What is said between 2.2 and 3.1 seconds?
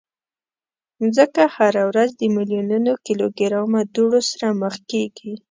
میلیونونو